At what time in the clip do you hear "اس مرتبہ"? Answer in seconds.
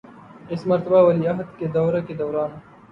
0.51-0.99